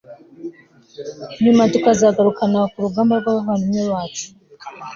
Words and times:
nyuma 1.43 1.61
tukazagarukana 1.73 2.59
ku 2.71 2.77
rugamba 2.83 3.13
n'abavandimwe 3.19 3.81
bacu 3.91 4.25